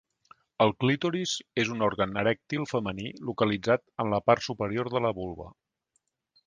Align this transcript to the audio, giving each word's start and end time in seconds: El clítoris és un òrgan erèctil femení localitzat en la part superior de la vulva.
El 0.63 0.71
clítoris 0.83 1.33
és 1.63 1.69
un 1.75 1.85
òrgan 1.89 2.17
erèctil 2.23 2.65
femení 2.73 3.07
localitzat 3.31 3.85
en 4.05 4.13
la 4.17 4.23
part 4.31 4.49
superior 4.51 4.93
de 4.97 5.05
la 5.09 5.15
vulva. 5.21 5.51